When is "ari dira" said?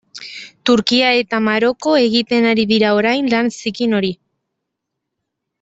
2.53-2.95